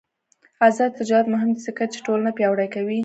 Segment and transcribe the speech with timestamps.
[0.67, 2.99] آزاد تجارت مهم دی ځکه چې ټولنه پیاوړې کوي.